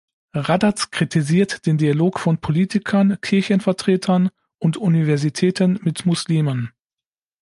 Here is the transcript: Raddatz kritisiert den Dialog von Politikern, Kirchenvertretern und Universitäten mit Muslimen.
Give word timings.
Raddatz 0.33 0.89
kritisiert 0.89 1.67
den 1.67 1.77
Dialog 1.77 2.19
von 2.19 2.39
Politikern, 2.39 3.19
Kirchenvertretern 3.21 4.31
und 4.57 4.77
Universitäten 4.77 5.77
mit 5.83 6.07
Muslimen. 6.07 6.71